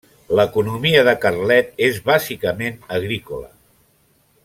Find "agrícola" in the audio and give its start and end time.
3.01-3.51